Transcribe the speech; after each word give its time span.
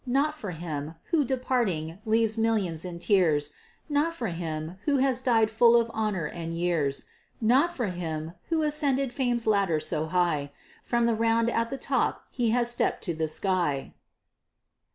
Not 0.07 0.33
for 0.33 0.49
him 0.49 0.95
who, 1.11 1.23
departing, 1.23 1.99
leaves 2.07 2.35
millions 2.35 2.83
in 2.83 2.97
tears! 2.97 3.51
Not 3.87 4.15
for 4.15 4.29
him 4.29 4.79
who 4.85 4.97
has 4.97 5.21
died 5.21 5.51
full 5.51 5.79
of 5.79 5.91
honor 5.93 6.25
and 6.25 6.51
years! 6.53 7.05
Not 7.39 7.75
for 7.75 7.85
him 7.85 8.33
who 8.49 8.63
ascended 8.63 9.13
Fame's 9.13 9.45
ladder 9.45 9.79
so 9.79 10.07
high 10.07 10.51
From 10.81 11.05
the 11.05 11.13
round 11.13 11.51
at 11.51 11.69
the 11.69 11.77
top 11.77 12.23
he 12.31 12.49
has 12.49 12.71
stepp'd 12.71 13.03
to 13.03 13.13
the 13.13 13.27
sky! 13.27 13.93